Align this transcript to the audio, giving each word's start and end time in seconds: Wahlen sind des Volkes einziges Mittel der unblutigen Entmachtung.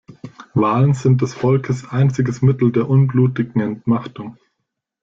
Wahlen 0.55 0.95
sind 0.95 1.21
des 1.21 1.35
Volkes 1.35 1.87
einziges 1.91 2.41
Mittel 2.41 2.71
der 2.71 2.89
unblutigen 2.89 3.61
Entmachtung. 3.61 4.35